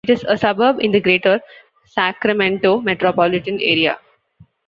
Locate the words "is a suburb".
0.09-0.79